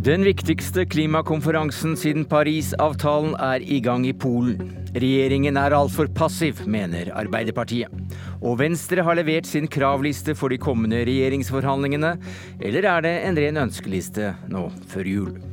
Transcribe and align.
Den 0.00 0.24
viktigste 0.24 0.86
klimakonferansen 0.88 1.92
siden 2.00 2.24
Parisavtalen 2.24 3.34
er 3.36 3.60
i 3.60 3.82
gang 3.84 4.06
i 4.08 4.14
Polen. 4.16 4.72
Regjeringen 4.96 5.60
er 5.60 5.76
altfor 5.76 6.08
passiv, 6.16 6.64
mener 6.64 7.12
Arbeiderpartiet. 7.20 7.92
Og 8.40 8.56
Venstre 8.62 9.04
har 9.04 9.20
levert 9.20 9.46
sin 9.46 9.68
kravliste 9.70 10.34
for 10.34 10.48
de 10.48 10.58
kommende 10.58 11.04
regjeringsforhandlingene, 11.04 12.16
eller 12.64 12.90
er 12.96 13.06
det 13.06 13.14
en 13.28 13.44
ren 13.44 13.64
ønskeliste 13.68 14.32
nå 14.48 14.70
før 14.88 15.14
jul? 15.14 15.49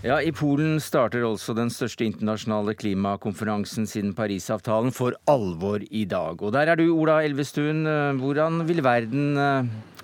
Ja, 0.00 0.16
I 0.24 0.30
Polen 0.32 0.78
starter 0.80 1.26
altså 1.28 1.52
den 1.52 1.68
største 1.68 2.06
internasjonale 2.08 2.72
klimakonferansen 2.72 3.84
siden 3.84 4.14
Parisavtalen 4.16 4.94
for 4.96 5.18
alvor 5.28 5.84
i 5.90 6.06
dag. 6.08 6.40
Og 6.40 6.54
der 6.56 6.72
er 6.72 6.80
du, 6.80 6.86
Ola 6.94 7.18
Elvestuen. 7.20 7.84
Hvordan 8.16 8.64
vil 8.64 8.80
verden 8.80 9.36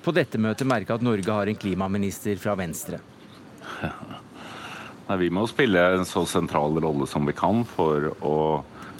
på 0.04 0.12
dette 0.12 0.36
møtet 0.36 0.68
merke 0.68 0.92
at 0.92 1.02
Norge 1.02 1.32
har 1.32 1.48
en 1.48 1.56
klimaminister 1.58 2.36
fra 2.42 2.52
Venstre? 2.60 3.00
Nei, 5.06 5.16
vi 5.20 5.30
må 5.30 5.46
spille 5.48 5.80
en 5.96 6.04
så 6.06 6.26
sentral 6.28 6.76
rolle 6.82 7.06
som 7.08 7.24
vi 7.24 7.34
kan 7.36 7.64
for 7.66 8.10
å 8.20 8.36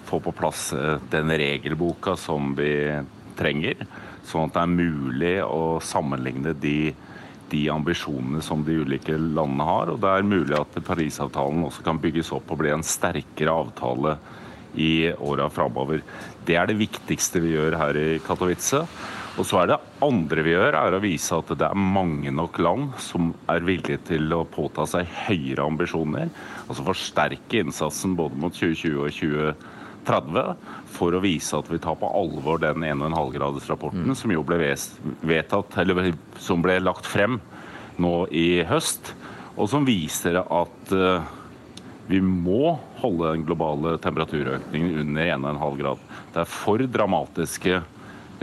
få 0.07 0.21
på 0.23 0.33
plass 0.39 0.71
eh, 0.73 1.01
den 1.11 1.33
regelboka 1.35 2.15
som 2.19 2.53
vi 2.59 2.71
trenger. 3.39 3.83
Sånn 4.27 4.47
at 4.47 4.55
det 4.55 4.63
er 4.63 4.77
mulig 4.77 5.35
å 5.43 5.79
sammenligne 5.83 6.55
de, 6.63 6.95
de 7.51 7.67
ambisjonene 7.73 8.43
som 8.43 8.65
de 8.67 8.81
ulike 8.83 9.17
landene 9.17 9.67
har. 9.69 9.93
Og 9.93 10.01
det 10.03 10.13
er 10.13 10.27
mulig 10.27 10.57
at 10.59 10.81
Parisavtalen 10.87 11.67
også 11.67 11.85
kan 11.87 12.01
bygges 12.03 12.33
opp 12.37 12.51
og 12.51 12.61
bli 12.63 12.73
en 12.75 12.87
sterkere 12.87 13.55
avtale 13.65 14.17
i 14.77 15.11
åra 15.13 15.49
framover. 15.53 16.03
Det 16.47 16.57
er 16.59 16.69
det 16.69 16.79
viktigste 16.81 17.41
vi 17.43 17.55
gjør 17.55 17.79
her 17.81 17.99
i 18.01 18.09
Katowice. 18.25 18.83
Og 19.37 19.45
så 19.45 19.61
er 19.61 19.69
det 19.69 19.81
andre 20.05 20.43
vi 20.47 20.55
gjør, 20.55 20.79
er 20.79 20.95
å 20.97 21.03
vise 21.03 21.37
at 21.37 21.51
det 21.61 21.67
er 21.67 21.77
mange 21.77 22.33
nok 22.33 22.57
land 22.63 22.95
som 23.05 23.35
er 23.53 23.65
villige 23.69 24.01
til 24.09 24.33
å 24.33 24.47
påta 24.49 24.87
seg 24.89 25.11
høyere 25.27 25.67
ambisjoner. 25.67 26.31
Altså 26.65 26.87
forsterke 26.87 27.61
innsatsen 27.61 28.17
både 28.17 28.41
mot 28.41 28.57
2020 28.57 29.51
og 29.51 29.67
2030 30.07 30.55
for 30.97 31.17
å 31.17 31.23
vise 31.23 31.59
at 31.59 31.69
vi 31.71 31.81
tar 31.83 31.99
på 32.01 32.09
alvor 32.09 32.61
den 32.63 32.85
1,5-gradersrapporten 32.87 34.07
mm. 34.07 34.17
som 34.19 34.33
jo 34.33 34.45
ble 34.47 34.59
vedtatt, 35.27 35.79
eller 35.83 36.13
som 36.41 36.63
ble 36.65 36.79
lagt 36.83 37.09
frem 37.09 37.41
nå 38.03 38.15
i 38.31 38.63
høst, 38.69 39.15
og 39.57 39.71
som 39.73 39.87
viser 39.89 40.39
at 40.43 40.93
uh, 40.93 41.27
vi 42.07 42.21
må 42.23 42.77
holde 43.01 43.33
den 43.33 43.47
globale 43.49 43.97
temperaturøkningen 44.03 45.01
under 45.03 45.33
1,5 45.37 45.79
grad. 45.81 46.03
Det 46.35 46.43
er 46.43 46.51
for 46.51 46.85
dramatiske 46.99 47.81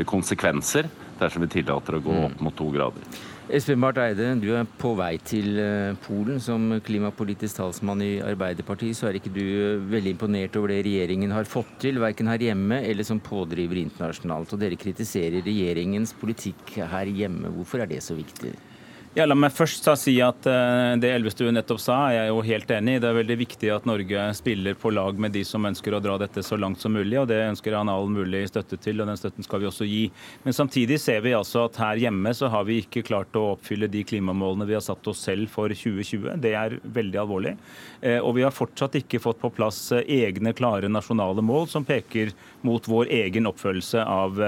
konsekvenser 0.09 0.89
dersom 1.19 1.45
vi 1.45 1.53
tillater 1.59 1.99
å 1.99 2.03
gå 2.03 2.17
opp 2.25 2.41
mot 2.43 2.55
to 2.57 2.67
grader. 2.73 3.05
Espen 3.51 3.81
Barth 3.83 3.99
Eide, 3.99 4.29
du 4.39 4.53
er 4.55 4.63
på 4.79 4.93
vei 4.95 5.17
til 5.19 5.57
eh, 5.59 5.97
Polen. 6.05 6.39
Som 6.39 6.77
klimapolitisk 6.85 7.57
talsmann 7.57 7.99
i 7.99 8.21
Arbeiderpartiet, 8.23 8.95
så 8.95 9.09
er 9.09 9.19
ikke 9.19 9.33
du 9.35 9.43
eh, 9.43 9.81
veldig 9.91 10.13
imponert 10.15 10.55
over 10.55 10.71
det 10.71 10.79
regjeringen 10.87 11.33
har 11.35 11.49
fått 11.49 11.73
til, 11.83 11.99
verken 11.99 12.31
her 12.31 12.39
hjemme 12.39 12.79
eller 12.87 13.03
som 13.03 13.19
pådriver 13.19 13.81
internasjonalt. 13.81 14.55
Og 14.55 14.63
dere 14.63 14.79
kritiserer 14.79 15.43
regjeringens 15.43 16.15
politikk 16.21 16.77
her 16.93 17.11
hjemme. 17.11 17.51
Hvorfor 17.57 17.83
er 17.83 17.91
det 17.91 17.99
så 18.05 18.15
viktig? 18.15 18.55
Ja, 19.13 19.27
la 19.29 19.35
meg 19.37 19.51
først 19.53 19.85
si 20.01 20.15
at 20.25 20.47
eh, 20.49 20.95
Det 20.97 21.11
Elvestuen 21.13 21.53
nettopp 21.53 21.77
sa, 21.83 21.99
er 22.09 22.15
jeg 22.15 22.29
jo 22.31 22.39
helt 22.47 22.71
enig 22.73 22.95
i. 22.95 23.01
Det 23.03 23.09
er 23.11 23.17
veldig 23.19 23.35
viktig 23.43 23.69
at 23.69 23.83
Norge 23.85 24.23
spiller 24.33 24.73
på 24.73 24.89
lag 24.89 25.19
med 25.21 25.35
de 25.35 25.43
som 25.45 25.67
ønsker 25.69 25.93
å 25.93 25.99
dra 26.01 26.15
dette 26.17 26.41
så 26.41 26.57
langt 26.57 26.81
som 26.81 26.95
mulig. 26.97 27.19
og 27.21 27.27
Det 27.29 27.37
ønsker 27.45 27.75
han 27.77 27.91
all 27.93 28.09
mulig 28.09 28.41
støtte 28.49 28.79
til, 28.81 29.03
og 29.03 29.11
den 29.11 29.19
støtten 29.21 29.45
skal 29.45 29.61
vi 29.61 29.67
også 29.69 29.85
gi. 29.85 30.07
Men 30.41 30.57
samtidig 30.57 30.97
ser 31.03 31.21
vi 31.21 31.35
altså 31.37 31.67
at 31.67 31.77
her 31.77 32.01
hjemme 32.07 32.33
så 32.33 32.49
har 32.49 32.65
vi 32.65 32.79
ikke 32.81 33.03
klart 33.05 33.37
å 33.37 33.51
oppfylle 33.51 33.91
de 33.93 34.01
klimamålene 34.01 34.65
vi 34.71 34.79
har 34.79 34.81
satt 34.81 35.05
oss 35.13 35.21
selv 35.27 35.53
for 35.53 35.69
2020. 35.69 36.41
Det 36.41 36.55
er 36.57 36.79
veldig 36.81 37.21
alvorlig. 37.21 37.53
Eh, 38.01 38.17
og 38.17 38.33
vi 38.39 38.47
har 38.47 38.57
fortsatt 38.57 38.97
ikke 38.97 39.21
fått 39.21 39.43
på 39.43 39.53
plass 39.53 39.83
eh, 39.93 40.09
egne, 40.23 40.55
klare 40.57 40.89
nasjonale 40.89 41.45
mål 41.45 41.69
som 41.69 41.85
peker 41.85 42.33
mot 42.65 42.89
vår 42.89 43.13
egen 43.13 43.45
oppfølgelse 43.45 44.01
av 44.07 44.39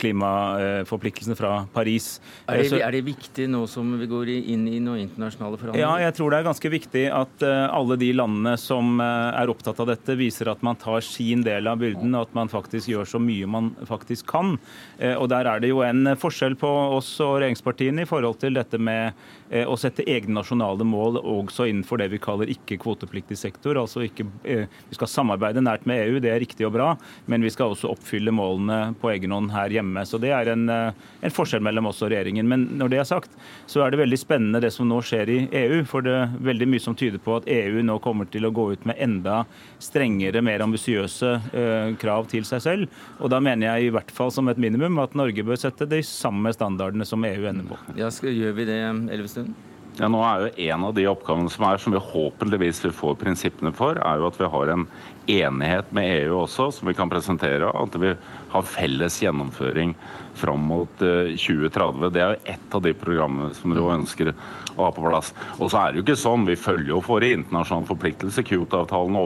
klimaforpliktelsene 0.00 1.36
fra 1.38 1.50
Paris. 1.70 2.16
Er 2.48 2.64
det, 2.64 2.80
er 2.80 2.94
det 2.96 3.06
viktig 3.06 3.46
nå 3.52 3.66
som 3.76 3.98
vi 3.98 4.06
går 4.08 4.28
inn 4.28 4.64
i 4.68 4.78
noen 4.80 5.02
internasjonale 5.04 5.58
forhandlinger? 5.60 5.84
Ja, 5.84 6.06
jeg 6.06 6.14
tror 6.16 6.32
det 6.32 6.38
er 6.40 6.48
ganske 6.48 6.70
viktig 6.72 7.04
at 7.12 7.44
uh, 7.44 7.66
alle 7.76 7.98
de 8.00 8.08
landene 8.16 8.54
som 8.60 8.96
uh, 9.02 9.36
er 9.36 9.52
opptatt 9.52 9.80
av 9.82 9.90
dette, 9.90 10.16
viser 10.16 10.48
at 10.52 10.62
man 10.64 10.78
tar 10.80 11.04
sin 11.04 11.44
del 11.46 11.68
av 11.68 11.80
byrden, 11.82 12.14
og 12.16 12.28
at 12.28 12.36
man 12.38 12.52
faktisk 12.52 12.88
gjør 12.92 13.08
så 13.10 13.20
mye 13.22 13.48
man 13.50 13.72
faktisk 13.88 14.28
kan. 14.32 14.56
Uh, 15.00 15.14
og 15.18 15.28
Der 15.32 15.50
er 15.50 15.60
det 15.62 15.72
jo 15.72 15.82
en 15.84 16.14
forskjell 16.16 16.56
på 16.60 16.70
oss 16.96 17.10
og 17.24 17.40
regjeringspartiene 17.42 18.06
i 18.06 18.08
forhold 18.08 18.40
til 18.40 18.56
dette 18.56 18.80
med 18.80 19.26
å 19.46 19.76
sette 19.78 20.02
egne 20.10 20.40
nasjonale 20.40 20.82
mål 20.82 21.20
også 21.20 21.68
innenfor 21.70 22.00
det 22.00 22.08
vi 22.10 22.18
kaller 22.18 22.50
ikke-kvotepliktig 22.50 23.36
sektor. 23.38 23.78
altså 23.78 24.02
ikke, 24.02 24.24
Vi 24.42 24.96
skal 24.96 25.10
samarbeide 25.10 25.62
nært 25.62 25.86
med 25.86 26.02
EU, 26.02 26.18
det 26.18 26.32
er 26.32 26.40
riktig 26.42 26.66
og 26.66 26.72
bra, 26.74 26.88
men 27.30 27.46
vi 27.46 27.52
skal 27.54 27.70
også 27.70 27.92
oppfylle 27.92 28.34
målene 28.34 28.96
på 28.98 29.12
egen 29.12 29.30
hånd 29.30 29.52
her 29.54 29.70
hjemme. 29.70 30.02
Så 30.02 30.18
Det 30.18 30.32
er 30.34 30.50
en, 30.50 30.66
en 30.66 31.36
forskjell 31.36 31.62
mellom 31.62 31.86
oss 31.92 32.02
og 32.02 32.10
regjeringen. 32.10 32.48
Men 32.50 32.66
når 32.80 32.90
det 32.90 33.00
er 33.04 33.06
sagt, 33.06 33.38
så 33.66 33.82
er 33.82 33.92
det 33.92 34.00
veldig 34.00 34.18
spennende 34.20 34.60
det 34.62 34.70
som 34.74 34.88
nå 34.88 35.00
skjer 35.04 35.30
i 35.32 35.38
EU. 35.60 35.80
For 35.88 36.04
det 36.06 36.14
er 36.14 36.34
veldig 36.48 36.68
mye 36.70 36.82
som 36.82 36.96
tyder 36.98 37.22
på 37.22 37.38
at 37.38 37.48
EU 37.50 37.82
nå 37.86 37.98
kommer 38.04 38.28
til 38.30 38.46
å 38.46 38.52
gå 38.54 38.68
ut 38.74 38.86
med 38.88 39.00
enda 39.02 39.42
strengere, 39.82 40.42
mer 40.44 40.64
ambisiøse 40.64 41.32
eh, 41.52 41.94
krav 42.00 42.30
til 42.32 42.46
seg 42.48 42.64
selv. 42.64 43.00
Og 43.20 43.32
da 43.32 43.42
mener 43.42 43.70
jeg 43.70 43.88
i 43.88 43.94
hvert 43.94 44.12
fall 44.14 44.32
som 44.34 44.48
et 44.52 44.60
minimum 44.62 45.02
at 45.02 45.16
Norge 45.18 45.44
bør 45.46 45.60
sette 45.60 45.88
de 45.90 46.02
samme 46.06 46.52
standardene 46.54 47.06
som 47.08 47.24
EU 47.26 47.48
ender 47.50 47.72
på. 47.72 47.80
Ja, 47.98 48.10
skal, 48.14 48.34
Gjør 48.36 48.54
vi 48.58 48.68
det, 48.68 48.80
Elvestuen? 49.16 49.54
Ja, 49.96 50.10
nå 50.12 50.18
er 50.20 50.42
jo 50.42 50.48
En 50.66 50.82
av 50.84 50.92
de 50.96 51.06
oppgavene 51.08 51.48
som 51.48 51.64
er, 51.64 51.80
som 51.80 51.94
vi 51.94 52.00
håpeligvis 52.02 52.82
vil 52.84 52.92
få 52.92 53.14
prinsippene 53.16 53.72
for, 53.72 53.96
er 53.96 54.20
jo 54.20 54.26
at 54.28 54.36
vi 54.36 54.48
har 54.52 54.72
en 54.74 54.84
enighet 55.26 55.88
med 55.96 56.10
EU 56.18 56.42
også, 56.42 56.68
som 56.76 56.90
vi 56.90 56.94
kan 56.94 57.08
presentere. 57.08 57.70
At 57.72 57.96
vi 58.02 58.12
har 58.52 58.68
felles 58.68 59.16
gjennomføring 59.22 59.94
fram 60.36 60.68
mot 60.68 60.92
2030. 61.00 62.04
Eh, 62.04 62.12
det 62.12 62.22
er 62.22 62.34
jo 62.34 62.52
ett 62.52 62.76
av 62.76 62.84
de 62.84 62.92
programmene 62.92 63.56
som 63.56 63.72
vi 63.72 63.86
ønsker 63.96 64.34
å 64.76 64.84
ha 64.84 64.90
på 64.92 65.06
plass. 65.06 65.32
Og 65.56 65.72
så 65.72 65.80
er 65.80 65.88
det 65.88 66.02
jo 66.02 66.06
ikke 66.06 66.18
sånn, 66.26 66.44
Vi 66.44 66.60
følger 66.60 66.92
jo 66.92 67.00
våre 67.00 67.32
internasjonale 67.32 67.88
forpliktelser. 67.88 68.44
Kyoto-avtalen 68.52 69.16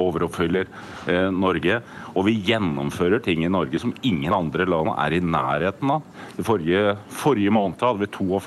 overoppfyller 0.00 0.66
eh, 1.04 1.28
Norge. 1.28 1.82
Og 2.16 2.30
vi 2.30 2.40
gjennomfører 2.48 3.20
ting 3.20 3.44
i 3.44 3.52
Norge 3.52 3.76
som 3.78 3.92
ingen 4.00 4.32
andre 4.32 4.64
land 4.64 4.96
er 4.96 5.12
i 5.12 5.20
nærheten 5.20 5.98
av. 5.98 6.12
I 6.40 6.48
forrige, 6.48 6.96
forrige 7.12 7.52
måned 7.52 7.84
hadde 7.84 8.06
vi 8.06 8.14
42 8.16 8.40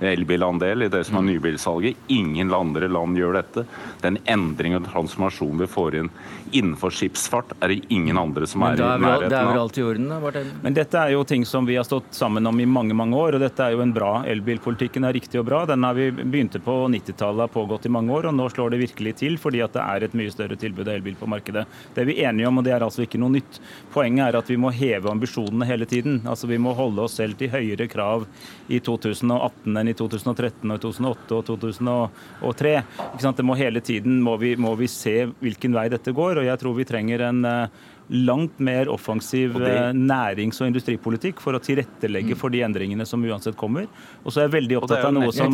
elbilandel 0.00 0.86
i 0.86 0.88
det 0.92 1.04
som 1.08 1.20
er 1.20 1.24
mm. 1.24 1.30
nybilsalget. 1.32 2.08
Ingen 2.12 2.52
andre 2.54 2.88
land 2.88 3.18
gjør 3.18 3.38
dette. 3.40 3.66
Den 4.02 4.18
endring 4.24 4.76
og 4.76 4.86
transformasjon 4.90 5.62
vi 5.62 5.70
får 5.70 6.00
inn 6.02 6.10
innenfor 6.54 6.92
skipsfart, 6.94 7.56
er 7.60 7.72
det 7.72 7.80
ingen 7.92 8.18
andre 8.18 8.46
som 8.46 8.62
er, 8.62 8.76
er 8.76 8.98
i 8.98 9.02
nærheten 9.02 9.24
av. 9.24 9.30
Det 9.30 9.38
er 9.38 9.48
vel 9.48 9.60
alt 9.60 9.78
i 9.78 9.84
orden, 9.84 10.08
da? 10.10 10.18
Martin? 10.22 10.52
Men 10.62 10.76
dette 10.76 11.00
er 11.00 11.12
jo 11.16 11.24
ting 11.26 11.46
som 11.48 11.66
vi 11.66 11.76
har 11.76 11.86
stått 11.86 12.14
sammen 12.14 12.46
om 12.46 12.60
i 12.62 12.68
mange 12.70 12.94
mange 12.96 13.18
år, 13.18 13.36
og 13.36 13.42
dette 13.42 13.64
er 13.64 13.74
jo 13.74 13.82
en 13.82 13.94
bra 13.94 14.12
Elbilpolitikken 14.26 15.06
er 15.08 15.16
riktig 15.16 15.40
og 15.40 15.48
bra. 15.48 15.64
Den 15.68 15.84
har 15.86 15.96
vi 15.98 16.08
begynte 16.14 16.60
på 16.62 16.76
90-tallet, 16.92 17.46
har 17.46 17.52
pågått 17.52 17.88
i 17.88 17.92
mange 17.92 18.14
år, 18.14 18.30
og 18.30 18.36
nå 18.38 18.48
slår 18.52 18.74
det 18.74 18.82
virkelig 18.84 19.16
til 19.22 19.38
fordi 19.42 19.62
at 19.64 19.74
det 19.76 19.82
er 19.82 20.06
et 20.06 20.16
mye 20.18 20.32
større 20.32 20.58
tilbud 20.60 20.86
av 20.86 20.94
elbil 20.96 21.18
på 21.18 21.28
markedet. 21.30 21.66
Det 21.94 22.04
er 22.04 22.08
vi 22.08 22.18
enige 22.22 22.48
om, 22.48 22.60
og 22.60 22.66
det 22.66 22.76
er 22.76 22.86
altså 22.86 23.04
ikke 23.04 23.20
noe 23.20 23.34
nytt. 23.36 23.60
Poenget 23.94 24.28
er 24.28 24.40
at 24.40 24.50
vi 24.50 24.58
må 24.60 24.72
heve 24.74 25.10
ambisjonene 25.10 25.68
hele 25.68 25.88
tiden. 25.88 26.22
Altså 26.26 26.46
Vi 26.46 26.58
må 26.62 26.74
holde 26.78 27.02
oss 27.02 27.18
selv 27.18 27.38
til 27.40 27.50
høyere 27.50 27.88
krav 27.90 28.26
i 28.68 28.80
2018 28.80 29.76
enn 29.76 29.85
i 29.88 29.96
2013 29.96 30.72
og 30.72 30.80
2008 30.82 31.36
og 31.36 31.44
2003. 31.50 32.74
Det 33.36 33.46
må 33.46 33.56
Hele 33.56 33.80
tiden 33.80 34.20
må 34.22 34.36
vi, 34.36 34.54
må 34.60 34.74
vi 34.76 34.88
se 34.90 35.30
hvilken 35.40 35.76
vei 35.76 35.88
dette 35.92 36.12
går, 36.12 36.42
og 36.42 36.48
jeg 36.48 36.60
tror 36.60 36.76
vi 36.76 36.88
trenger 36.88 37.24
en 37.28 37.44
eh, 37.48 37.84
langt 38.08 38.58
mer 38.58 38.88
offensiv 38.88 39.58
det... 39.58 39.72
Eh, 39.72 39.92
nærings- 39.96 40.60
og 40.62 40.70
industripolitikk 40.70 41.40
for 41.42 41.56
å 41.56 41.60
tilrettelegge 41.62 42.36
mm. 42.36 42.40
for 42.40 42.54
de 42.54 42.62
endringene 42.66 43.06
som 43.08 43.24
uansett 43.26 43.56
kommer. 43.58 43.88
Og 44.22 44.30
så 44.30 44.42
er 44.42 44.46
jeg 44.46 44.54
veldig 44.60 44.78
opptatt 44.80 45.08
av 45.08 45.14
noe 45.16 45.32
som 45.34 45.50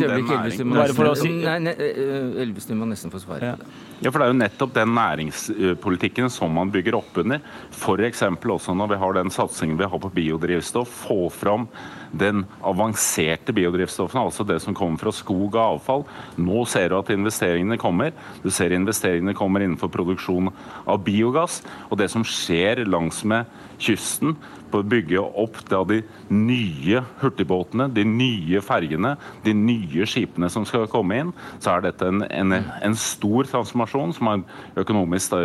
Elvestuen 2.43 2.79
må 2.79 2.89
nesten 2.89 3.13
få 3.13 3.21
svare 3.23 3.55
på 3.55 3.63
det. 3.63 3.81
Ja, 4.03 4.11
for 4.11 4.19
Det 4.19 4.27
er 4.27 4.33
jo 4.33 4.39
nettopp 4.41 4.75
den 4.75 4.93
næringspolitikken 4.97 6.29
som 6.33 6.53
man 6.53 6.71
bygger 6.73 6.99
opp 6.99 7.17
under. 7.23 7.41
F.eks. 7.71 8.23
også 8.27 8.77
når 8.77 8.93
vi 8.93 9.01
har 9.01 9.17
den 9.17 9.33
satsingen 9.33 9.79
vi 9.79 9.89
har 9.89 9.99
på 10.03 10.13
biodrivstoff. 10.13 11.03
Få 11.07 11.29
fram 11.33 11.69
den 12.13 12.43
avanserte 12.61 13.53
biodrivstoffen, 13.55 14.19
altså 14.21 14.45
det 14.45 14.59
som 14.61 14.75
kommer 14.77 15.01
fra 15.01 15.13
skog 15.15 15.55
og 15.55 15.61
avfall. 15.63 16.03
Nå 16.37 16.65
ser 16.69 16.91
du 16.91 16.99
at 16.99 17.09
investeringene 17.15 17.79
kommer. 17.81 18.13
Du 18.43 18.51
ser 18.53 18.75
investeringene 18.75 19.33
kommer 19.37 19.65
innenfor 19.65 19.89
produksjon 19.93 20.51
av 20.85 21.01
biogass. 21.05 21.61
Og 21.89 21.97
det 21.97 22.11
som 22.13 22.25
skjer 22.27 22.42
skjer 22.43 22.83
langsmed 22.87 23.49
kysten 23.79 24.35
på 24.73 24.81
å 24.81 24.87
bygge 24.89 25.21
opp 25.21 25.59
de 25.69 26.01
nye 26.33 27.03
hurtigbåtene, 27.21 27.89
de 27.93 28.05
nye 28.07 28.61
fergene, 28.65 29.15
de 29.45 29.53
nye 29.53 30.07
skipene 30.09 30.49
som 30.49 30.65
skal 30.65 30.89
komme 30.91 31.19
inn, 31.21 31.33
så 31.61 31.75
er 31.75 31.85
dette 31.87 32.09
en, 32.09 32.25
en, 32.25 32.57
en 32.57 32.97
stor 32.97 33.49
transformasjon 33.51 34.15
som 34.17 34.31
har 34.31 34.43
økonomisk 34.83 35.37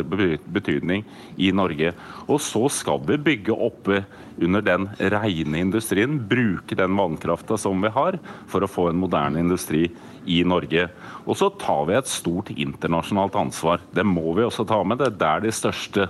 betydning 0.48 1.04
i 1.36 1.52
Norge. 1.52 1.92
Og 2.26 2.40
så 2.44 2.64
skal 2.72 3.04
vi 3.08 3.20
bygge 3.28 3.56
oppe 3.56 4.02
under 4.38 4.62
den 4.62 4.86
rene 4.98 5.62
industrien, 5.64 6.19
bruke 6.31 6.76
den 6.78 6.96
vannkrafta 6.96 7.58
som 7.58 7.82
vi 7.82 7.90
har, 7.94 8.19
for 8.48 8.64
å 8.64 8.70
få 8.70 8.88
en 8.90 9.00
moderne 9.02 9.42
industri 9.42 9.88
i 10.28 10.42
Norge. 10.46 10.88
Og 11.26 11.38
så 11.40 11.50
tar 11.60 11.86
vi 11.88 11.96
et 11.98 12.10
stort 12.10 12.52
internasjonalt 12.54 13.36
ansvar. 13.38 13.82
Det 13.94 14.06
må 14.06 14.36
vi 14.36 14.46
også 14.46 14.66
ta 14.69 14.81
med. 14.84 15.00
Det 15.00 15.10
er 15.10 15.20
der 15.22 15.46
de 15.46 15.54
største 15.54 16.08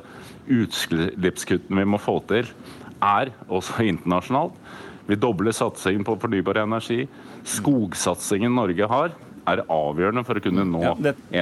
utslippskuttene 0.49 1.83
vi 1.83 1.89
må 1.93 2.01
få 2.01 2.19
til, 2.29 2.49
er 3.03 3.33
også 3.49 3.83
internasjonalt. 3.93 4.57
Vi 5.09 5.17
dobler 5.17 5.55
satsingen 5.57 6.05
på 6.05 6.19
fornybar 6.21 6.61
energi. 6.63 7.07
Skogsatsingen 7.49 8.53
Norge 8.55 8.89
har, 8.91 9.15
er 9.53 9.65
avgjørende 9.73 10.25
for 10.27 10.39
å 10.39 10.43
kunne 10.45 10.65
nå 10.69 10.83
ja, 10.85 10.95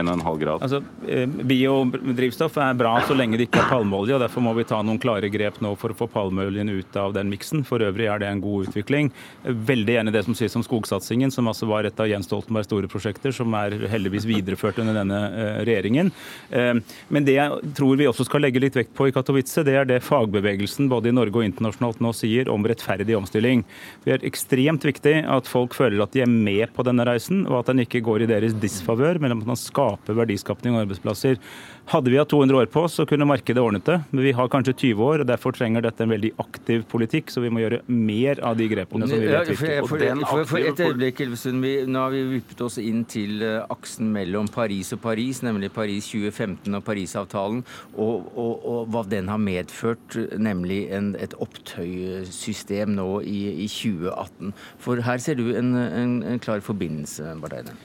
1,5 0.02 0.40
grad. 0.40 0.64
Altså, 0.64 0.82
eh, 1.08 1.26
biodrivstoff 1.26 2.58
er 2.62 2.76
bra 2.78 2.94
så 3.06 3.16
lenge 3.16 3.38
det 3.40 3.48
ikke 3.48 3.62
er 3.64 3.70
palmeolje. 3.70 4.16
og 4.16 4.24
Derfor 4.24 4.44
må 4.44 4.54
vi 4.56 4.66
ta 4.68 4.80
noen 4.84 5.00
klare 5.02 5.30
grep 5.32 5.60
nå 5.64 5.74
for 5.80 5.92
å 5.92 5.98
få 5.98 6.08
palmeoljen 6.12 6.70
ut 6.72 6.98
av 7.00 7.14
den 7.16 7.30
miksen. 7.32 7.64
For 7.66 7.84
øvrig 7.84 8.08
er 8.10 8.22
det 8.22 8.30
en 8.30 8.42
god 8.44 8.70
utvikling. 8.70 9.10
Veldig 9.44 9.98
enig 10.00 10.14
i 10.14 10.16
det 10.18 10.24
som 10.28 10.36
sies 10.38 10.56
om 10.58 10.64
skogsatsingen, 10.66 11.32
som 11.34 11.48
altså 11.50 11.68
var 11.70 11.88
et 11.88 12.00
av 12.00 12.10
Jens 12.10 12.28
Stoltenbergs 12.30 12.70
store 12.70 12.90
prosjekter, 12.90 13.34
som 13.34 13.54
er 13.58 13.76
heldigvis 13.90 14.26
videreført 14.28 14.80
under 14.82 14.96
denne 15.00 15.20
eh, 15.30 15.60
regjeringen. 15.66 16.12
Eh, 16.50 16.74
men 17.08 17.26
det 17.26 17.36
jeg 17.36 17.72
tror 17.76 17.98
vi 17.98 18.08
også 18.08 18.26
skal 18.28 18.44
legge 18.46 18.62
litt 18.62 18.76
vekt 18.78 18.94
på 18.96 19.08
i 19.08 19.14
Katowice, 19.14 19.64
det 19.66 19.76
er 19.78 19.88
det 19.88 20.02
fagbevegelsen 20.06 20.90
både 20.92 21.10
i 21.10 21.16
Norge 21.16 21.40
og 21.40 21.46
internasjonalt 21.46 22.02
nå 22.04 22.12
sier 22.16 22.50
om 22.52 22.66
rettferdig 22.66 23.16
omstilling. 23.18 23.64
Det 24.04 24.16
er 24.16 24.26
ekstremt 24.26 24.84
viktig 24.86 25.18
at 25.22 25.50
folk 25.50 25.76
føler 25.76 26.02
at 26.02 26.14
de 26.14 26.24
er 26.24 26.30
med 26.30 26.72
på 26.76 26.84
denne 26.86 27.06
reisen, 27.06 27.44
og 27.48 27.60
at 27.60 27.72
den 27.72 27.84
ikke 27.84 27.95
ikke 27.96 28.10
går 28.10 28.24
i 28.24 28.30
deres 28.30 28.56
disfavør, 28.62 29.20
men 29.22 29.34
at 29.34 29.46
man 29.48 29.58
skaper 29.60 30.16
verdiskapning 30.16 30.76
og 30.76 30.84
arbeidsplasser. 30.86 31.40
Hadde 31.86 32.10
vi 32.10 32.18
hatt 32.18 32.32
200 32.32 32.56
år 32.58 32.66
på 32.66 32.82
oss, 32.82 32.96
så 32.98 33.04
kunne 33.06 33.26
markedet 33.28 33.62
ordnet 33.62 33.84
det. 33.86 34.00
Men 34.10 34.24
vi 34.24 34.32
har 34.34 34.48
kanskje 34.50 34.72
20 34.74 35.02
år, 35.06 35.22
og 35.22 35.28
derfor 35.28 35.54
trenger 35.54 35.84
dette 35.84 36.02
en 36.02 36.10
veldig 36.10 36.32
aktiv 36.42 36.82
politikk. 36.90 37.30
Så 37.30 37.44
vi 37.44 37.50
må 37.54 37.62
gjøre 37.62 37.78
mer 37.86 38.40
av 38.42 38.56
de 38.58 38.66
grepene 38.72 39.06
som 39.06 39.22
vi 39.22 39.28
vet 39.30 39.52
virker. 39.52 39.86
For, 39.86 40.02
for, 40.02 40.24
for, 40.32 40.48
for, 40.50 40.66
et 40.66 40.82
øyeblikk, 40.82 41.22
Elvestuen. 41.22 41.62
Nå 41.62 42.02
har 42.02 42.14
vi 42.14 42.24
vippet 42.32 42.64
oss 42.66 42.80
inn 42.82 43.04
til 43.06 43.38
uh, 43.46 43.62
aksen 43.70 44.10
mellom 44.14 44.50
Paris 44.50 44.90
og 44.96 45.02
Paris, 45.06 45.44
nemlig 45.46 45.70
Paris 45.76 46.10
2015 46.10 46.74
og 46.74 46.82
Parisavtalen, 46.90 47.62
og, 47.94 48.32
og, 48.34 48.66
og 48.66 48.90
hva 48.90 49.06
den 49.06 49.30
har 49.30 49.38
medført, 49.38 50.18
nemlig 50.42 50.88
en, 50.90 51.14
et 51.22 51.38
opptøysystem 51.38 52.98
nå 52.98 53.10
i, 53.22 53.44
i, 53.62 53.70
2018. 53.70 54.56
For 54.82 55.06
her 55.06 55.22
ser 55.22 55.38
du 55.38 55.52
en, 55.54 55.76
en, 55.76 56.18
en 56.34 56.42
klar 56.42 56.66
forbindelse. 56.66 57.30
Altså, 57.30 57.76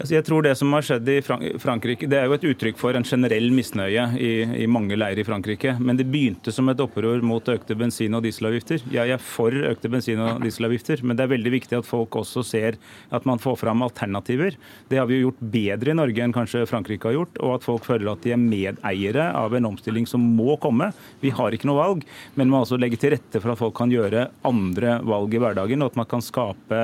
jeg 0.00 0.24
tror 0.24 0.42
Det 0.42 0.54
som 0.56 0.72
har 0.72 0.84
skjedd 0.84 1.08
i 1.08 1.18
Frankrike, 1.22 2.08
det 2.10 2.18
er 2.18 2.28
jo 2.28 2.36
et 2.36 2.46
uttrykk 2.52 2.78
for 2.80 2.96
en 2.96 3.04
generell 3.06 3.50
misnøye 3.54 4.06
i, 4.16 4.30
i 4.64 4.68
mange 4.70 4.96
leirer 4.96 5.22
i 5.22 5.26
Frankrike. 5.26 5.76
Men 5.80 5.98
det 5.98 6.08
begynte 6.10 6.52
som 6.54 6.68
et 6.72 6.80
opprør 6.82 7.22
mot 7.24 7.48
økte 7.52 7.76
bensin- 7.78 8.16
og 8.16 8.24
dieselavgifter. 8.24 8.82
Jeg 8.92 9.12
er 9.12 9.22
for 9.22 9.52
økte 9.52 9.90
bensin- 9.92 10.22
og 10.22 10.42
dieselavgifter, 10.42 11.02
men 11.04 11.18
det 11.18 11.26
er 11.26 11.32
veldig 11.34 11.54
viktig 11.54 11.78
at 11.78 11.88
folk 11.88 12.16
også 12.22 12.44
ser 12.46 12.78
at 13.12 13.28
man 13.28 13.42
får 13.42 13.60
fram 13.62 13.84
alternativer. 13.84 14.56
Det 14.90 15.00
har 15.00 15.08
vi 15.10 15.20
jo 15.20 15.28
gjort 15.28 15.44
bedre 15.54 15.92
i 15.92 15.98
Norge 16.00 16.24
enn 16.24 16.34
kanskje 16.34 16.64
Frankrike 16.70 17.10
har 17.10 17.18
gjort, 17.18 17.40
og 17.44 17.56
at 17.58 17.68
folk 17.68 17.86
føler 17.88 18.12
at 18.12 18.24
de 18.24 18.34
er 18.34 18.40
medeiere 18.40 19.28
av 19.38 19.54
en 19.56 19.70
omstilling 19.72 20.08
som 20.08 20.24
må 20.24 20.56
komme. 20.62 20.90
Vi 21.22 21.34
har 21.34 21.54
ikke 21.54 21.68
noe 21.70 21.80
valg, 21.82 22.06
men 22.34 22.50
må 22.52 22.62
altså 22.62 22.80
legge 22.80 23.00
til 23.00 23.14
rette 23.16 23.42
for 23.42 23.54
at 23.54 23.60
folk 23.60 23.76
kan 23.78 23.92
gjøre 23.92 24.28
andre 24.48 24.98
valg 25.06 25.36
i 25.36 25.42
hverdagen, 25.42 25.84
og 25.84 25.92
at 25.92 26.00
man 26.00 26.10
kan 26.10 26.24
skape 26.24 26.82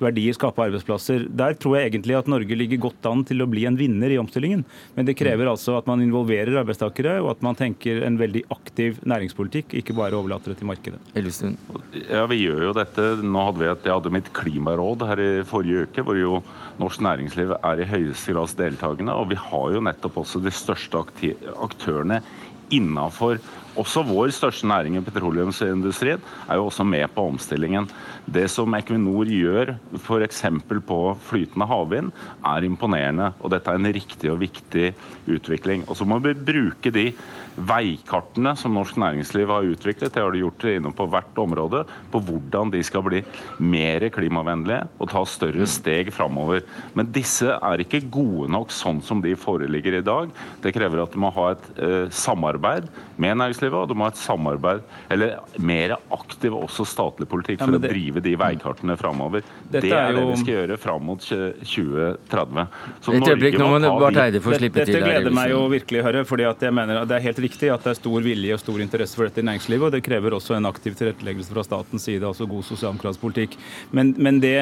verdier, 0.00 0.36
skape 0.36 0.64
arbeidsplasser. 0.64 1.26
Der 1.28 1.56
tror 1.60 1.78
jeg 1.78 1.90
egentlig 1.90 2.16
at 2.18 2.30
Norge 2.30 2.49
ligger 2.58 2.82
godt 2.86 3.06
an 3.10 3.24
til 3.28 3.42
å 3.42 3.48
bli 3.50 3.66
en 3.68 3.78
vinner 3.78 4.12
i 4.12 4.18
omstillingen. 4.20 4.64
Men 4.96 5.08
det 5.08 5.16
krever 5.18 5.50
altså 5.50 5.76
at 5.78 5.88
man 5.90 6.02
involverer 6.04 6.60
arbeidstakere, 6.62 7.18
og 7.22 7.32
at 7.34 7.44
man 7.46 7.58
tenker 7.58 8.02
en 8.06 8.18
veldig 8.20 8.44
aktiv 8.54 8.98
næringspolitikk, 9.08 9.76
ikke 9.80 9.96
bare 9.98 10.18
overlater 10.18 10.54
det 10.54 10.60
til 10.60 10.70
markedet. 10.70 11.00
Elvestuen. 11.18 11.56
Ja, 12.06 12.26
vi 12.30 12.42
gjør 12.42 12.68
jo 12.68 12.74
dette. 12.76 13.08
Nå 13.22 13.46
hadde 13.48 13.62
vi 13.62 13.70
et, 13.70 13.86
Jeg 13.86 13.96
hadde 13.96 14.14
mitt 14.14 14.32
klimaråd 14.36 15.06
her 15.08 15.24
i 15.24 15.30
forrige 15.48 15.86
uke, 15.88 16.04
hvor 16.06 16.18
jo 16.18 16.42
norsk 16.80 17.04
næringsliv 17.04 17.56
er 17.58 17.82
i 17.82 17.88
høyeste 17.88 18.34
grad 18.34 18.56
deltakende. 18.58 19.16
Og 19.16 19.30
vi 19.32 19.38
har 19.40 19.74
jo 19.74 19.82
nettopp 19.84 20.22
også 20.22 20.42
de 20.44 20.52
største 20.54 21.00
aktørene 21.00 22.20
innafor 22.70 23.40
også 23.78 24.02
vår 24.06 24.32
største 24.34 24.66
næring 24.66 24.96
i 24.98 25.04
petroleumsindustrien 25.04 26.22
er 26.48 26.58
jo 26.58 26.66
også 26.66 26.84
med 26.86 27.06
på 27.14 27.26
omstillingen. 27.30 27.88
Det 28.26 28.46
som 28.50 28.74
Equinor 28.74 29.28
gjør 29.30 29.74
f.eks. 29.98 30.42
på 30.86 31.00
flytende 31.26 31.66
havvind, 31.70 32.10
er 32.46 32.66
imponerende. 32.66 33.32
Og 33.40 33.50
dette 33.54 33.70
er 33.70 33.78
en 33.78 33.92
riktig 33.94 34.30
og 34.32 34.40
viktig 34.42 34.92
utvikling. 35.30 35.84
Og 35.88 35.96
så 35.96 36.04
må 36.08 36.18
vi 36.22 36.34
bruke 36.34 36.90
de 36.94 37.10
veikartene 37.60 38.52
som 38.58 38.74
norsk 38.74 38.96
næringsliv 39.00 39.50
har 39.50 39.66
utviklet, 39.68 40.12
det 40.14 40.22
har 40.22 40.32
de 40.32 40.42
gjort 40.42 40.64
inne 40.70 40.92
på 40.96 41.06
hvert 41.10 41.40
område, 41.40 41.82
på 42.12 42.20
hvordan 42.24 42.70
de 42.72 42.82
skal 42.86 43.04
bli 43.06 43.22
mer 43.58 44.06
klimavennlige 44.14 44.86
og 44.98 45.10
ta 45.12 45.24
større 45.28 45.66
steg 45.68 46.12
framover. 46.14 46.64
Men 46.94 47.10
disse 47.12 47.50
er 47.56 47.82
ikke 47.82 48.02
gode 48.12 48.50
nok 48.54 48.72
sånn 48.74 49.02
som 49.04 49.22
de 49.24 49.34
foreligger 49.38 49.98
i 49.98 50.04
dag. 50.06 50.30
Det 50.62 50.74
krever 50.76 51.04
at 51.04 51.14
du 51.14 51.20
må 51.22 51.32
ha 51.34 51.50
et 51.52 51.68
eh, 51.76 52.06
samarbeid 52.14 52.88
med 53.20 53.40
næringslivet, 53.40 53.59
og 53.68 53.88
du 53.90 53.94
må 53.98 54.06
ha 54.06 54.12
et 54.14 54.20
samarbeid, 54.20 54.82
eller 55.12 55.36
mer 55.60 55.96
aktiv 56.14 56.54
også 56.56 56.86
statlig 56.88 57.28
politikk 57.30 57.60
for 57.60 57.74
ja, 57.74 57.78
det, 57.78 57.90
å 57.90 57.92
drive 57.92 58.22
de 58.24 58.34
veikartene 58.40 58.96
framover. 59.00 59.44
Det 59.70 59.84
er 59.90 60.14
jo... 60.14 60.22
det 60.22 60.24
vi 60.30 60.38
skal 60.42 60.54
gjøre 60.54 60.78
fram 60.80 61.04
mot 61.10 61.26
2030. 61.26 62.64
Så 63.04 63.16
Et 63.16 63.28
øyeblikk, 63.28 63.58
nå 63.60 63.68
må 63.74 63.92
Barth 64.00 64.24
Eide 64.24 64.42
få 64.44 64.56
slippe 64.56 64.84
til. 64.84 64.96
Dette 64.96 65.04
gleder 65.04 65.36
meg 65.36 65.52
jo 65.52 65.62
virkelig 65.72 66.02
å 66.02 66.06
høre, 66.08 66.24
fordi 66.28 66.48
jeg 66.48 66.76
mener 66.80 67.04
det 67.10 67.18
er 67.18 67.26
helt 67.28 67.42
riktig 67.44 67.72
at 67.74 67.86
det 67.86 67.94
er 67.94 68.00
stor 68.00 68.26
vilje 68.26 68.56
og 68.56 68.64
stor 68.64 68.82
interesse 68.86 69.18
for 69.18 69.28
dette 69.28 69.44
i 69.44 69.48
næringslivet. 69.50 69.86
og 69.90 69.94
Det 69.96 70.02
krever 70.06 70.36
også 70.36 70.56
en 70.56 70.70
aktiv 70.70 70.96
tilretteleggelse 70.98 71.54
fra 71.54 71.66
statens 71.66 72.08
side, 72.08 72.24
altså 72.26 72.48
god 72.50 72.66
sosialdemokratisk 72.68 73.24
politikk. 73.24 73.56
Men, 73.96 74.14
men 74.18 74.42
det, 74.42 74.56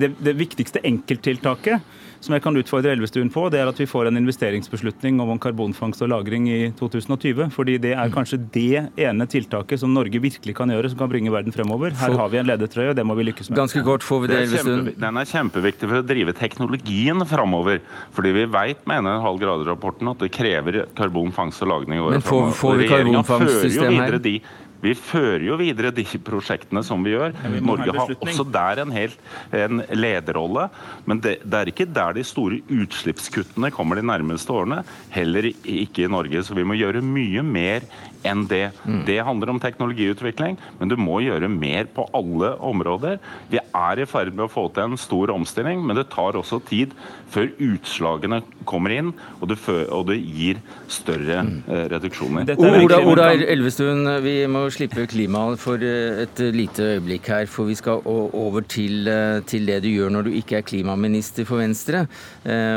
det, 0.00 0.14
det 0.20 0.36
viktigste 0.40 0.82
enkelttiltaket 0.86 1.98
som 2.20 2.34
jeg 2.36 2.42
kan 2.44 2.56
utfordre 2.56 2.92
Elvestuen 2.92 3.30
på, 3.32 3.46
det 3.52 3.62
er 3.62 3.70
at 3.70 3.78
vi 3.80 3.86
får 3.88 4.10
en 4.10 4.20
investeringsbeslutning 4.20 5.20
om 5.24 5.38
karbonfangst 5.40 6.02
og 6.04 6.10
-lagring 6.12 6.48
i 6.52 6.58
2020. 6.78 7.50
fordi 7.50 7.78
det 7.78 7.92
er 7.94 8.12
kanskje 8.12 8.38
det 8.52 8.90
ene 8.96 9.26
tiltaket 9.26 9.80
som 9.80 9.94
Norge 9.94 10.20
virkelig 10.20 10.54
kan 10.54 10.68
gjøre, 10.68 10.90
som 10.90 10.98
kan 10.98 11.08
bringe 11.08 11.32
verden 11.32 11.52
fremover. 11.52 11.90
Her 11.96 12.16
har 12.16 12.28
vi 12.28 12.38
en 12.38 12.46
ledertrøye, 12.46 12.90
og 12.90 12.96
det 12.96 13.06
må 13.06 13.14
vi 13.14 13.24
lykkes 13.24 13.50
med. 13.50 13.56
Ganske 13.56 13.82
kort 13.82 14.02
får 14.02 14.20
vi 14.20 14.26
det, 14.28 14.42
Elvestuen. 14.44 14.94
Den 15.00 15.16
er 15.16 15.24
kjempeviktig 15.24 15.88
for 15.88 16.02
å 16.02 16.06
drive 16.06 16.32
teknologien 16.36 17.26
fremover. 17.26 17.80
Fordi 18.12 18.32
vi 18.32 18.44
vet 18.44 18.86
med 18.86 19.04
1,5 19.04 19.40
grader-rapporten 19.40 20.10
at 20.10 20.18
det 20.18 20.30
krever 20.30 20.86
karbonfangst 20.94 21.62
og 21.62 21.68
-lagring 21.68 21.96
i 21.96 22.04
året 22.04 22.22
fremover. 22.22 22.44
Men 22.44 22.52
får, 22.52 22.60
får 22.60 22.76
vi 22.76 22.88
karbonfangstsystem 22.88 23.96
her? 23.96 24.18
De 24.18 24.40
vi 24.80 24.94
fører 24.96 25.44
jo 25.44 25.58
videre 25.60 25.92
de 25.94 26.04
prosjektene 26.24 26.82
som 26.86 27.04
vi 27.04 27.14
gjør. 27.14 27.34
Ja, 27.36 27.52
vi 27.52 27.62
Norge 27.64 27.94
har 27.96 28.14
også 28.16 28.46
der 28.48 28.82
en, 28.84 28.94
helt, 28.94 29.18
en 29.56 29.82
lederrolle. 29.92 30.68
Men 31.08 31.22
det, 31.24 31.38
det, 31.44 31.58
er 31.60 31.72
ikke 31.72 31.88
der 31.88 32.16
de 32.16 32.24
store 32.26 32.60
utslippskuttene 32.72 33.72
kommer 33.74 34.00
de 34.00 34.06
nærmeste 34.08 34.54
årene. 34.54 34.82
Heller 35.14 35.50
ikke 35.50 36.06
i 36.06 36.12
Norge. 36.12 36.44
Så 36.46 36.56
vi 36.56 36.66
må 36.66 36.78
gjøre 36.80 37.04
mye 37.04 37.44
mer 37.46 37.86
enn 38.26 38.44
det. 38.48 38.70
Mm. 38.84 39.02
Det 39.08 39.18
handler 39.24 39.52
om 39.52 39.60
teknologiutvikling, 39.60 40.58
men 40.78 40.90
du 40.90 40.96
må 41.00 41.20
gjøre 41.24 41.48
mer 41.52 41.88
på 41.94 42.04
alle 42.16 42.52
områder. 42.70 43.20
Vi 43.52 43.60
er 43.60 44.02
i 44.02 44.08
ferd 44.08 44.34
med 44.34 44.46
å 44.46 44.52
få 44.52 44.66
til 44.74 44.90
en 44.90 45.00
stor 45.00 45.32
omstilling, 45.34 45.80
men 45.86 45.96
det 45.98 46.10
tar 46.12 46.38
også 46.38 46.60
tid 46.68 46.92
før 47.32 47.50
utslagene 47.70 48.42
kommer 48.68 48.94
inn 48.94 49.12
og 49.40 49.48
det, 49.52 49.58
og 49.88 50.08
det 50.10 50.18
gir 50.20 50.60
større 50.90 51.44
mm. 51.46 51.56
eh, 51.68 51.84
reduksjoner. 51.94 52.54
Ola, 52.60 53.00
Ola 53.06 53.30
Elvestuen, 53.32 54.04
vi 54.24 54.34
må 54.50 54.66
slippe 54.72 55.04
klimaet 55.10 55.60
for 55.60 55.82
eh, 55.84 56.22
et 56.24 56.40
lite 56.54 56.84
øyeblikk 56.96 57.28
her, 57.32 57.48
for 57.50 57.68
vi 57.68 57.76
skal 57.78 58.00
over 58.06 58.64
til, 58.64 59.08
eh, 59.08 59.42
til, 59.46 59.66
det 59.68 59.82
du 59.84 59.90
gjør 59.90 60.12
når 60.14 60.26
du 60.26 60.30
ikke 60.38 60.58
er 60.58 60.66
klimaminister 60.66 61.46
for 61.48 61.60
Venstre 61.60 62.06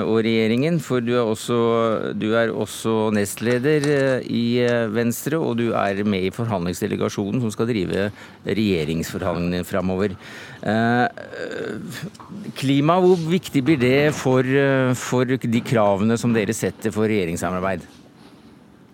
og 0.03 0.19
regjeringen. 0.25 0.79
For 0.83 0.99
du 0.99 1.13
er 1.15 1.23
også, 1.23 2.13
du 2.19 2.33
er 2.35 2.51
også 2.51 3.11
nestleder 3.15 4.21
i 4.27 4.59
Venstre 4.91 5.39
og 5.39 5.57
du 5.61 5.71
er 5.71 6.03
med 6.03 6.27
i 6.27 6.33
forhandlingsdelegasjonen 6.35 7.41
som 7.41 7.53
skal 7.53 7.69
drive 7.71 8.09
regjeringsforhandlingene 8.45 9.63
framover. 9.67 10.17
Eh, 10.63 11.07
klima, 12.59 12.99
hvor 12.99 13.17
viktig 13.17 13.63
blir 13.65 13.81
det 13.81 14.13
for, 14.17 14.47
for 14.99 15.35
de 15.43 15.65
kravene 15.65 16.19
som 16.19 16.35
dere 16.35 16.55
setter 16.57 16.93
for 16.93 17.07
regjeringssamarbeid? 17.09 18.02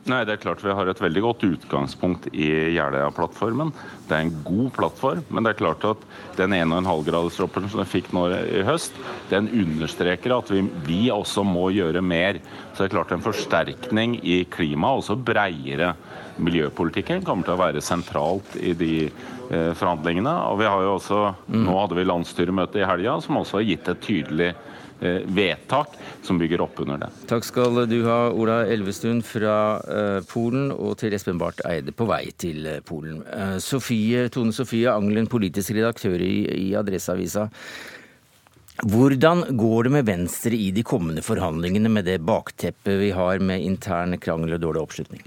Nei, 0.10 0.24
det 0.26 0.36
er 0.36 0.42
klart 0.42 0.64
Vi 0.64 0.74
har 0.74 0.90
et 0.90 1.02
veldig 1.02 1.22
godt 1.22 1.44
utgangspunkt 1.46 2.30
i 2.34 2.48
Jeløya-plattformen. 2.74 3.72
Det 4.08 4.16
er 4.16 4.26
en 4.26 4.38
god 4.46 4.72
plattform, 4.74 5.22
men 5.30 5.46
det 5.46 5.52
er 5.54 5.60
klart 5.60 5.86
at 5.86 6.06
den 6.40 6.56
1,5-gradersrapporten 6.58 7.70
som 7.70 7.84
vi 7.84 7.92
fikk 7.92 8.10
nå 8.16 8.26
i 8.34 8.64
høst, 8.66 8.98
den 9.30 9.52
understreker 9.62 10.34
at 10.40 10.50
vi, 10.54 10.64
vi, 10.88 11.02
også 11.14 11.44
må 11.46 11.68
gjøre 11.76 12.02
mer. 12.02 12.40
Så 12.74 12.82
det 12.82 12.90
er 12.90 12.96
klart 12.96 13.14
En 13.14 13.26
forsterkning 13.26 14.18
i 14.24 14.42
klimaet, 14.50 15.04
også 15.04 15.20
breiere 15.20 15.94
miljøpolitikken, 16.40 17.22
kommer 17.28 17.46
til 17.46 17.58
å 17.58 17.62
være 17.62 17.84
sentralt 17.84 18.56
i 18.58 18.74
de 18.78 18.94
eh, 19.06 19.72
forhandlingene. 19.78 20.34
Og 20.50 20.62
vi 20.64 20.70
har 20.70 20.86
jo 20.86 20.96
også, 20.96 21.22
mm. 21.46 21.62
Nå 21.68 21.78
hadde 21.84 22.00
vi 22.00 22.08
landsstyremøte 22.08 22.82
i 22.82 22.88
helga, 22.88 23.20
som 23.22 23.42
også 23.42 23.60
har 23.60 23.68
gitt 23.68 23.92
et 23.92 24.06
tydelig 24.06 24.54
vedtak 25.00 25.96
som 26.26 26.40
bygger 26.42 26.62
opp 26.66 26.80
under 26.84 26.98
det. 27.06 27.10
Takk 27.30 27.46
skal 27.48 27.84
du 27.88 27.98
ha, 28.08 28.18
Ola 28.36 28.62
Elvestuen 28.68 29.22
fra 29.26 29.56
eh, 29.80 30.18
Polen, 30.28 30.74
og 30.76 30.98
til 31.00 31.16
Espen 31.16 31.40
Barth 31.40 31.64
Eide 31.70 31.94
på 31.96 32.08
vei 32.10 32.26
til 32.36 32.68
eh, 32.68 32.82
Polen. 32.86 33.22
Sofie, 33.64 34.28
Tone 34.34 34.56
Sofie 34.56 34.92
Angelen, 34.92 35.30
politisk 35.32 35.72
redaktør 35.78 36.20
i, 36.20 36.36
i 36.68 36.68
Adresseavisa. 36.78 37.48
Hvordan 38.80 39.58
går 39.60 39.88
det 39.88 39.92
med 39.92 40.06
Venstre 40.08 40.56
i 40.56 40.70
de 40.72 40.86
kommende 40.88 41.24
forhandlingene 41.26 41.92
med 41.92 42.08
det 42.08 42.22
bakteppet 42.24 42.96
vi 43.02 43.12
har 43.16 43.44
med 43.44 43.66
intern 43.66 44.16
krangel 44.22 44.56
og 44.56 44.64
dårlig 44.64 44.86
oppslutning? 44.86 45.26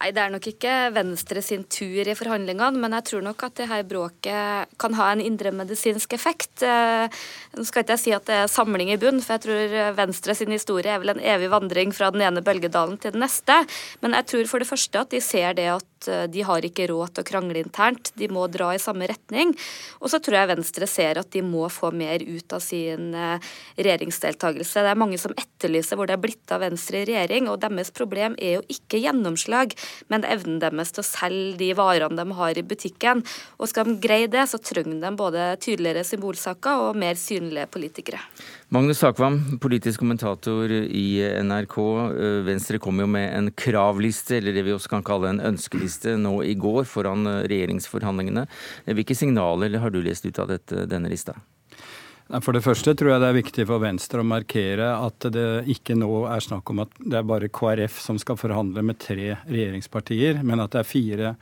Nei, 0.00 0.14
Det 0.16 0.20
er 0.22 0.30
nok 0.32 0.46
ikke 0.48 0.74
Venstre 0.96 1.42
sin 1.44 1.66
tur 1.68 2.08
i 2.08 2.14
forhandlingene, 2.16 2.80
men 2.80 2.94
jeg 2.96 3.04
tror 3.04 3.24
nok 3.26 3.42
at 3.44 3.58
det 3.58 3.66
her 3.68 3.82
bråket 3.84 4.70
kan 4.80 4.96
ha 4.96 5.10
en 5.12 5.20
indremedisinsk 5.20 6.16
effekt. 6.16 6.62
Eh, 6.64 7.20
nå 7.52 7.66
skal 7.68 7.84
ikke 7.84 7.98
jeg 7.98 8.04
si 8.06 8.14
at 8.16 8.24
det 8.24 8.38
er 8.38 8.48
samling 8.48 8.94
i 8.94 8.96
bunn, 8.96 9.20
for 9.20 9.36
jeg 9.36 9.44
tror 9.44 9.76
Venstre 9.98 10.34
sin 10.38 10.56
historie 10.56 10.88
er 10.88 11.02
vel 11.02 11.12
en 11.12 11.20
evig 11.20 11.52
vandring 11.52 11.92
fra 11.92 12.08
den 12.14 12.24
ene 12.24 12.40
bølgedalen 12.40 12.96
til 12.96 13.12
den 13.12 13.20
neste. 13.26 13.60
Men 14.00 14.16
jeg 14.16 14.30
tror 14.32 14.48
for 14.54 14.64
det 14.64 14.70
første 14.72 15.04
at 15.04 15.12
de 15.12 15.20
ser 15.20 15.52
det 15.60 15.68
at 15.76 15.89
Eh, 16.08 16.26
de 16.30 16.44
har 16.46 16.64
ikke 16.64 16.88
råd 16.90 17.14
til 17.14 17.24
å 17.24 17.28
krangle 17.28 17.60
internt, 17.60 18.12
de 18.18 18.28
må 18.32 18.46
dra 18.52 18.70
i 18.74 18.80
samme 18.82 19.08
retning. 19.10 19.52
Og 20.00 20.12
så 20.12 20.20
tror 20.22 20.38
jeg 20.40 20.50
Venstre 20.52 20.88
ser 20.90 21.20
at 21.20 21.30
de 21.34 21.42
må 21.44 21.66
få 21.72 21.92
mer 21.92 22.22
ut 22.24 22.56
av 22.56 22.62
sin 22.64 23.14
eh, 23.14 23.50
regjeringsdeltakelse. 23.78 24.84
Det 24.84 24.92
er 24.94 25.00
mange 25.00 25.20
som 25.20 25.34
etterlyser 25.36 25.98
hvor 25.98 26.10
det 26.10 26.16
er 26.16 26.24
blitt 26.24 26.54
av 26.54 26.64
Venstre 26.64 27.02
i 27.02 27.08
regjering, 27.10 27.50
og 27.50 27.60
deres 27.64 27.92
problem 27.96 28.36
er 28.38 28.58
jo 28.58 28.64
ikke 28.72 29.02
gjennomslag, 29.02 29.76
men 30.12 30.26
evnen 30.28 30.60
deres 30.62 30.94
til 30.94 31.04
å 31.04 31.10
selge 31.10 31.58
de 31.60 31.72
varene 31.78 32.18
de 32.18 32.38
har 32.38 32.58
i 32.58 32.66
butikken. 32.66 33.24
Og 33.58 33.70
skal 33.70 33.88
de 33.88 33.98
greie 34.02 34.30
det, 34.30 34.46
så 34.50 34.60
trenger 34.62 35.02
de 35.02 35.12
både 35.16 35.52
tydeligere 35.62 36.06
symbolsaker 36.06 36.88
og 36.88 36.98
mer 37.00 37.18
synlige 37.20 37.68
politikere. 37.70 38.22
Magnus 38.70 39.00
Takvam, 39.02 39.58
politisk 39.58 39.98
kommentator 39.98 40.70
i 40.70 41.06
NRK. 41.42 41.76
Eh, 42.14 42.36
Venstre 42.46 42.78
kom 42.78 43.00
jo 43.02 43.08
med 43.10 43.26
en 43.34 43.48
kravliste, 43.50 44.36
eller 44.36 44.54
det 44.54 44.62
vi 44.62 44.74
også 44.76 44.92
kan 44.92 45.02
kalle 45.02 45.32
en 45.32 45.40
ønskeliste, 45.48 46.14
nå 46.14 46.36
i 46.46 46.54
går 46.54 46.86
foran 46.86 47.26
eh, 47.26 47.40
regjeringsforhandlingene. 47.50 48.44
Hvilke 48.86 49.16
signaler 49.18 49.74
har 49.82 49.90
du 49.90 49.98
lest 50.06 50.22
ut 50.22 50.38
av 50.38 50.52
dette, 50.54 50.86
denne 50.86 51.10
lista? 51.10 51.34
For 52.38 52.54
det 52.54 52.62
første 52.62 52.92
tror 52.94 53.10
jeg 53.10 53.22
det 53.24 53.28
er 53.28 53.34
viktig 53.40 53.64
for 53.66 53.82
Venstre 53.82 54.22
å 54.22 54.26
markere 54.26 54.92
at 55.02 55.24
det 55.34 55.46
ikke 55.72 55.96
nå 55.98 56.10
er 56.30 56.44
snakk 56.44 56.70
om 56.70 56.84
at 56.84 56.92
det 57.02 57.16
er 57.18 57.26
bare 57.26 57.48
KrF 57.50 57.96
som 58.04 58.20
skal 58.22 58.38
forhandle 58.38 58.84
med 58.86 59.00
tre 59.02 59.32
regjeringspartier, 59.48 60.38
men 60.46 60.62
at 60.62 60.70
det 60.70 60.82
er 60.84 60.86
fire 60.86 61.32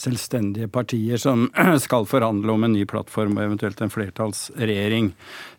selvstendige 0.00 0.70
partier 0.72 1.20
som 1.20 1.50
skal 1.84 2.08
forhandle 2.08 2.54
om 2.54 2.64
en 2.64 2.72
ny 2.78 2.86
plattform 2.88 3.36
og 3.36 3.44
eventuelt 3.44 3.82
en 3.84 3.92
flertallsregjering. 3.92 5.10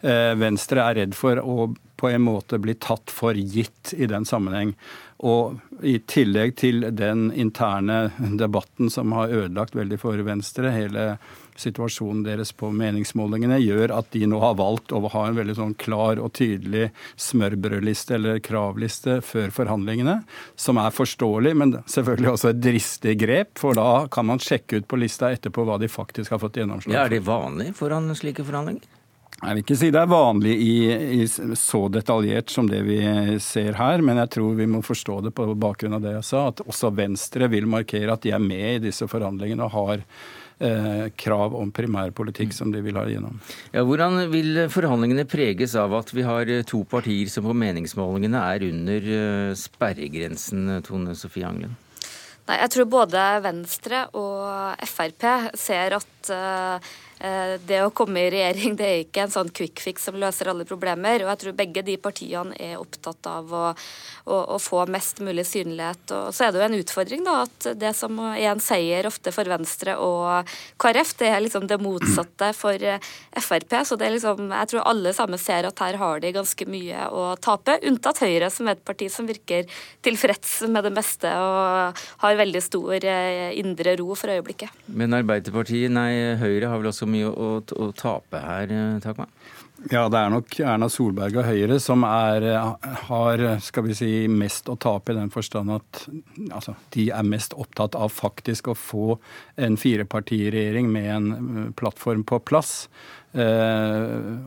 Eh, 0.01 0.33
Venstre 0.41 0.81
er 0.87 0.99
redd 1.03 1.13
for 1.17 1.37
å 1.37 1.69
på 1.99 2.09
en 2.09 2.23
måte 2.23 2.57
bli 2.63 2.73
tatt 2.79 3.11
for 3.11 3.37
gitt 3.37 3.93
i 3.93 4.07
den 4.09 4.25
sammenheng. 4.25 4.71
Og 5.27 5.59
i 5.83 5.97
tillegg 6.07 6.55
til 6.61 6.85
den 6.95 7.27
interne 7.35 8.07
debatten 8.39 8.89
som 8.89 9.11
har 9.17 9.33
ødelagt 9.35 9.75
veldig 9.75 9.99
for 9.99 10.23
Venstre, 10.23 10.71
hele 10.71 11.05
situasjonen 11.59 12.23
deres 12.25 12.51
på 12.55 12.71
meningsmålingene 12.73 13.59
gjør 13.61 13.93
at 13.99 14.11
de 14.15 14.25
nå 14.29 14.39
har 14.41 14.57
valgt 14.59 14.93
å 14.95 15.01
ha 15.13 15.25
en 15.27 15.37
veldig 15.37 15.57
sånn 15.57 15.75
klar 15.79 16.21
og 16.21 16.33
tydelig 16.39 16.89
smørbrødliste 17.19 18.17
eller 18.17 18.43
kravliste 18.43 19.19
før 19.25 19.53
forhandlingene, 19.55 20.19
som 20.59 20.79
er 20.81 20.95
forståelig, 20.95 21.55
men 21.59 21.75
selvfølgelig 21.89 22.33
også 22.33 22.53
et 22.53 22.61
dristig 22.63 23.17
grep, 23.21 23.57
for 23.59 23.77
da 23.77 24.05
kan 24.11 24.29
man 24.29 24.41
sjekke 24.43 24.81
ut 24.81 24.87
på 24.89 25.01
lista 25.01 25.33
etterpå 25.35 25.67
hva 25.67 25.79
de 25.81 25.91
faktisk 25.91 26.35
har 26.35 26.41
fått 26.41 26.61
gjennomslag 26.61 26.93
for. 26.93 26.97
Ja, 26.97 27.07
er 27.07 27.17
det 27.17 27.25
vanlig 27.27 27.73
foran 27.77 28.09
slike 28.17 28.47
forhandlinger? 28.47 28.95
Jeg 29.39 29.55
vil 29.55 29.61
ikke 29.63 29.75
si 29.79 29.87
det 29.93 29.99
er 30.01 30.09
vanlig 30.11 30.53
i, 30.59 30.73
i, 31.21 31.27
så 31.55 31.85
detaljert 31.93 32.51
som 32.51 32.67
det 32.67 32.81
vi 32.83 32.97
ser 33.39 33.77
her, 33.79 34.03
men 34.03 34.19
jeg 34.19 34.33
tror 34.35 34.57
vi 34.57 34.67
må 34.67 34.81
forstå 34.83 35.21
det 35.27 35.31
på 35.37 35.45
bakgrunn 35.55 35.95
av 35.95 36.03
det 36.03 36.17
jeg 36.17 36.27
sa, 36.27 36.41
at 36.51 36.59
også 36.65 36.91
Venstre 36.97 37.47
vil 37.51 37.69
markere 37.71 38.17
at 38.17 38.25
de 38.25 38.33
er 38.35 38.43
med 38.43 38.67
i 38.73 38.83
disse 38.89 39.07
forhandlingene 39.07 39.69
og 39.69 39.75
har 39.77 40.03
Eh, 40.59 41.05
krav 41.15 41.53
om 41.55 41.69
primærpolitikk 41.71 42.51
som 42.51 42.73
de 42.73 42.81
vil 42.83 42.97
ha 42.99 43.05
igjennom. 43.07 43.37
Ja, 43.71 43.85
hvordan 43.87 44.25
vil 44.27 44.65
forhandlingene 44.67 45.23
preges 45.23 45.71
av 45.79 45.93
at 45.95 46.11
vi 46.11 46.25
har 46.27 46.51
eh, 46.51 46.65
to 46.67 46.81
partier 46.83 47.31
som 47.31 47.47
på 47.47 47.55
meningsmålingene 47.55 48.41
er 48.55 48.65
under 48.67 49.07
eh, 49.19 49.53
sperregrensen, 49.55 50.81
Tone 50.83 51.15
Sofie 51.15 51.47
Anglen? 51.47 51.77
Nei, 52.49 52.57
Jeg 52.59 52.73
tror 52.73 52.89
både 52.91 53.23
Venstre 53.45 54.03
og 54.19 54.83
Frp 54.89 55.23
ser 55.55 55.95
at 56.01 56.09
Eh, 56.29 56.89
det 57.19 57.81
å 57.83 57.91
komme 57.91 58.21
i 58.23 58.29
regjering 58.31 58.75
det 58.79 58.87
er 58.87 59.01
ikke 59.03 59.25
en 59.25 59.33
sånn 59.33 59.49
quick 59.55 59.81
fix 59.83 60.07
som 60.07 60.17
løser 60.19 60.51
alle 60.51 60.67
problemer. 60.67 61.23
og 61.23 61.33
jeg 61.33 61.41
tror 61.43 61.57
begge 61.57 61.83
de 61.85 61.97
partiene 61.99 62.55
er 62.55 62.77
opptatt 62.79 63.27
av 63.27 63.51
å, 63.53 63.65
å, 64.25 64.37
å 64.55 64.59
få 64.61 64.85
mest 64.91 65.19
mulig 65.25 65.45
synlighet. 65.49 66.13
Og 66.15 66.31
så 66.35 66.47
er 66.47 66.53
det 66.53 66.61
jo 66.61 66.67
en 66.69 66.77
utfordring 66.79 67.25
da, 67.27 67.41
at 67.47 67.69
det 67.79 67.91
som 67.97 68.19
er 68.31 68.49
en 68.53 68.63
seier 68.63 69.07
ofte 69.09 69.33
for 69.35 69.49
Venstre 69.49 69.97
og 69.99 70.47
KrF, 70.81 71.15
det 71.19 71.31
er 71.33 71.43
liksom 71.43 71.67
det 71.69 71.79
motsatte 71.81 72.51
for 72.57 72.79
eh, 72.79 73.03
Frp. 73.39 73.75
Så 73.87 73.97
det 73.99 74.07
er 74.07 74.15
liksom, 74.15 74.49
jeg 74.53 74.71
tror 74.71 74.87
alle 74.89 75.13
sammen 75.15 75.41
ser 75.41 75.67
at 75.67 75.83
her 75.83 75.99
har 75.99 76.23
de 76.23 76.33
ganske 76.35 76.69
mye 76.69 77.09
å 77.11 77.33
tape, 77.41 77.79
unntatt 77.89 78.23
Høyre, 78.23 78.49
som 78.53 78.69
er 78.69 78.77
et 78.77 78.85
parti 78.85 79.09
som 79.11 79.27
virker 79.29 79.67
tilfreds 80.05 80.59
med 80.71 80.85
det 80.87 80.93
meste 80.95 81.29
og 81.39 81.99
har 82.23 82.39
veldig 82.39 82.61
stor 82.63 83.05
eh, 83.07 83.51
indre 83.59 83.95
ro 83.99 84.15
for 84.19 84.31
øyeblikket. 84.33 84.73
Men 84.87 85.15
Arbeiderpartiet, 85.17 85.91
nei, 85.93 86.37
Høyre 86.39 86.71
har 86.71 86.81
vel 86.81 86.91
også 86.91 87.08
mye 87.09 87.29
å, 87.31 87.49
å 87.59 87.89
tape 87.97 88.41
her, 88.43 88.73
Takma? 89.03 89.27
Ja, 89.87 90.09
det 90.11 90.19
er 90.19 90.31
nok 90.33 90.57
Erna 90.59 90.89
Solberg 90.91 91.37
og 91.39 91.45
Høyre 91.47 91.77
som 91.79 92.03
er, 92.03 92.43
har 93.07 93.43
skal 93.63 93.85
vi 93.85 93.95
si, 93.95 94.09
mest 94.27 94.67
å 94.67 94.75
tape 94.75 95.13
i 95.13 95.15
den 95.15 95.31
forstand 95.31 95.71
at 95.71 96.01
altså, 96.51 96.75
de 96.91 97.07
er 97.15 97.27
mest 97.27 97.55
opptatt 97.55 97.95
av 97.95 98.11
faktisk 98.11 98.67
å 98.67 98.75
få 98.75 99.15
en 99.55 99.79
firepartiregjering 99.79 100.91
med 100.91 101.07
en 101.13 101.31
eh, 101.31 101.71
plattform 101.79 102.25
på 102.27 102.41
plass. 102.43 102.89
Eh, 103.33 104.37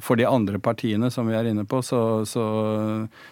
for 0.00 0.16
de 0.16 0.26
andre 0.28 0.60
partiene 0.62 1.08
som 1.10 1.26
vi 1.26 1.34
er 1.34 1.48
inne 1.50 1.64
på, 1.66 1.80
så, 1.82 2.22
så, 2.28 2.44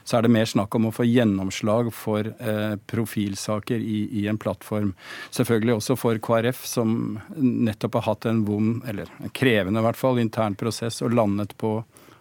så 0.03 0.19
er 0.19 0.25
det 0.25 0.33
mer 0.35 0.49
snakk 0.49 0.75
om 0.75 0.89
å 0.89 0.95
få 0.95 1.07
gjennomslag 1.07 1.93
for 1.95 2.27
eh, 2.27 2.75
profilsaker 2.91 3.79
i, 3.79 4.01
i, 4.23 4.27
en 4.31 4.41
plattform. 4.41 4.95
Selvfølgelig 5.35 5.77
også 5.79 5.99
for 6.01 6.19
KrF, 6.25 6.65
som 6.67 6.99
nettopp 7.37 8.01
har 8.01 8.09
hatt 8.11 8.29
en 8.31 8.43
vond, 8.49 8.83
eller 8.91 9.11
en 9.23 9.35
krevende 9.37 9.83
i 9.83 9.87
hvert 9.87 10.01
fall, 10.01 10.21
intern 10.23 10.59
prosess 10.59 11.03
og 11.07 11.15
landet 11.15 11.55
på 11.61 11.79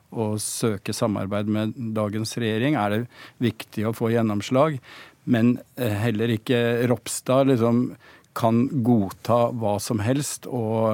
å 0.08 0.28
søke 0.40 0.94
samarbeid 0.96 1.50
med 1.52 1.74
dagens 1.96 2.38
regjering, 2.40 2.78
er 2.80 2.94
det 2.94 3.02
viktig 3.44 3.90
å 3.90 3.96
få 3.96 4.14
gjennomslag. 4.14 4.78
Men 5.28 5.58
eh, 5.76 5.98
heller 6.06 6.32
ikke 6.38 6.88
Ropstad 6.88 7.50
liksom 7.50 7.90
kan 8.38 8.68
godta 8.86 9.48
hva 9.58 9.78
som 9.82 10.02
helst 10.06 10.46
og, 10.46 10.88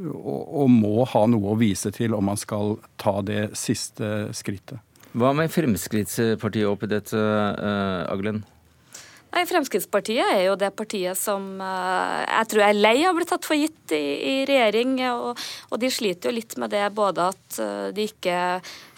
og, 0.00 0.42
og, 0.62 0.68
må 0.72 1.04
ha 1.12 1.24
noe 1.28 1.52
å 1.52 1.58
vise 1.60 1.92
til 1.94 2.16
om 2.16 2.30
man 2.30 2.40
skal 2.40 2.78
ta 3.00 3.18
det 3.20 3.50
siste 3.58 4.30
skrittet. 4.36 4.80
Hva 5.18 5.32
med 5.36 5.52
Fremskrittspartiet 5.52 6.68
oppi 6.68 6.88
dette, 6.90 7.16
uh, 7.16 8.04
Aglen? 8.12 8.42
Nei, 9.28 9.44
Fremskrittspartiet 9.44 10.24
er 10.24 10.46
jo 10.46 10.54
det 10.56 10.70
partiet 10.76 11.18
som 11.20 11.58
uh, 11.60 12.24
jeg 12.24 12.48
tror 12.48 12.62
er 12.64 12.78
lei 12.78 12.96
av 13.04 13.12
å 13.12 13.18
bli 13.18 13.26
tatt 13.28 13.44
for 13.44 13.58
gitt 13.58 13.92
i, 13.92 14.00
i 14.24 14.34
regjering. 14.48 14.94
Og, 15.12 15.42
og, 15.68 15.76
de 15.82 15.90
sliter 15.92 16.30
jo 16.30 16.38
litt 16.38 16.56
med 16.60 16.72
det 16.72 16.86
både 16.96 17.26
at 17.34 17.58
uh, 17.60 17.88
de 17.92 18.06
ikke 18.08 18.38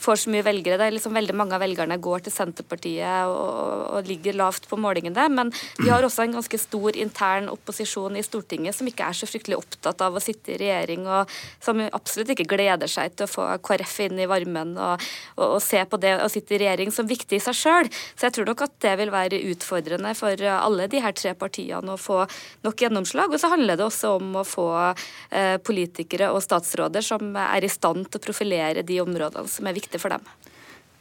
får 0.01 0.23
så 0.23 0.33
mye 0.33 0.47
velgere. 0.47 0.79
Det 0.81 0.87
er 0.87 0.97
liksom 0.97 1.19
Veldig 1.21 1.35
mange 1.37 1.57
av 1.57 1.61
velgerne 1.61 1.99
går 2.01 2.23
til 2.25 2.33
Senterpartiet 2.33 3.29
og, 3.29 3.99
og 3.99 4.07
ligger 4.09 4.39
lavt 4.39 4.69
på 4.71 4.79
målingene. 4.81 5.27
Men 5.35 5.51
de 5.53 5.91
har 5.91 6.07
også 6.07 6.23
en 6.25 6.39
ganske 6.39 6.61
stor 6.63 6.97
intern 6.97 7.51
opposisjon 7.53 8.17
i 8.17 8.23
Stortinget 8.25 8.79
som 8.79 8.89
ikke 8.89 9.11
er 9.11 9.19
så 9.19 9.29
fryktelig 9.29 9.59
opptatt 9.59 10.01
av 10.07 10.15
å 10.17 10.23
sitte 10.23 10.55
i 10.55 10.61
regjering, 10.63 11.05
og 11.11 11.35
som 11.61 11.83
absolutt 11.91 12.33
ikke 12.33 12.49
gleder 12.55 12.89
seg 12.89 13.19
til 13.19 13.27
å 13.27 13.31
få 13.31 13.49
KrF 13.67 13.99
inn 14.07 14.23
i 14.23 14.29
varmen 14.31 14.77
og, 14.79 15.05
og 15.43 15.59
se 15.65 15.83
på 15.91 15.99
det 16.01 16.15
å 16.23 16.31
sitte 16.33 16.57
i 16.57 16.63
regjering 16.63 16.95
som 16.95 17.11
viktig 17.11 17.37
i 17.37 17.45
seg 17.45 17.59
sjøl. 17.59 17.91
Så 18.15 18.29
jeg 18.29 18.39
tror 18.39 18.49
nok 18.53 18.65
at 18.65 18.79
det 18.87 18.97
vil 19.03 19.13
være 19.13 19.43
utfordrende 19.51 20.15
for 20.21 20.45
alle 20.53 20.89
de 20.93 21.03
her 21.03 21.17
tre 21.17 21.35
partiene 21.39 21.97
å 21.97 22.01
få 22.01 22.23
nok 22.67 22.85
gjennomslag. 22.85 23.33
Og 23.33 23.41
så 23.43 23.53
handler 23.53 23.81
det 23.81 23.89
også 23.89 24.15
om 24.21 24.37
å 24.41 24.47
få 24.47 24.69
eh, 24.85 25.57
politikere 25.65 26.31
og 26.35 26.45
statsråder 26.45 27.05
som 27.05 27.35
er 27.41 27.67
i 27.67 27.73
stand 27.73 28.09
til 28.09 28.21
å 28.21 28.27
profilere 28.29 28.87
de 28.87 29.01
områdene 29.03 29.51
som 29.51 29.69
er 29.69 29.77
viktige 29.77 30.03
for 30.03 30.15
dem. 30.15 30.25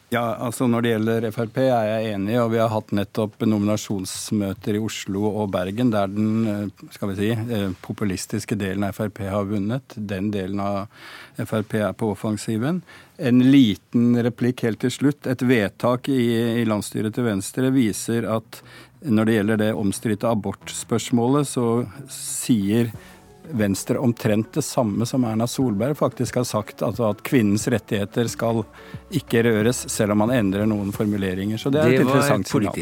Ja, 0.09 0.23
altså 0.41 0.65
Når 0.65 0.81
det 0.81 0.91
gjelder 0.93 1.25
Frp 1.33 1.57
er 1.61 1.83
jeg 1.85 2.13
enig, 2.15 2.33
og 2.41 2.49
vi 2.55 2.57
har 2.57 2.71
hatt 2.73 2.89
nettopp 2.97 3.43
nominasjonsmøter 3.45 4.79
i 4.79 4.81
Oslo 4.81 5.27
og 5.29 5.51
Bergen 5.53 5.91
der 5.93 6.09
den 6.09 6.47
eh, 6.49 6.87
skal 6.95 7.11
vi 7.11 7.17
si, 7.19 7.29
eh, 7.29 7.67
populistiske 7.85 8.57
delen 8.57 8.87
av 8.87 8.97
Frp 8.97 9.21
har 9.29 9.45
vunnet. 9.51 9.93
Den 9.93 10.31
delen 10.33 10.63
av 10.65 10.89
Frp 11.37 11.75
er 11.77 11.93
på 11.93 12.09
offensiven. 12.15 12.81
En 13.21 13.43
liten 13.51 14.17
replikk 14.25 14.65
helt 14.65 14.81
til 14.81 14.95
slutt. 14.95 15.29
Et 15.29 15.45
vedtak 15.45 16.09
i, 16.09 16.23
i 16.63 16.65
landsstyret 16.65 17.13
til 17.13 17.29
Venstre 17.29 17.69
viser 17.75 18.25
at 18.33 18.63
når 19.05 19.29
det 19.29 19.37
gjelder 19.37 19.61
det 19.61 19.71
omstridte 19.77 20.33
abortspørsmålet, 20.33 21.53
så 21.53 21.67
sier 22.09 22.89
Venstre 23.51 23.97
omtrent 23.97 24.53
det 24.53 24.63
samme 24.65 25.05
som 25.09 25.23
Erna 25.25 25.47
Solberg 25.47 25.97
faktisk 25.97 26.35
har 26.35 26.47
sagt, 26.47 26.83
altså 26.85 27.09
at 27.09 27.23
kvinnens 27.25 27.67
rettigheter 27.71 28.29
skal 28.29 28.63
ikke 29.15 29.43
røres, 29.47 29.85
selv 29.91 30.13
om 30.13 30.23
man 30.23 30.33
endrer 30.35 30.69
noen 30.69 30.91
formuleringer. 30.95 31.61
Så 31.61 31.71
det 31.73 31.81
er 31.81 31.95
et 31.95 32.05
interessant 32.05 32.49
signal. 32.49 32.77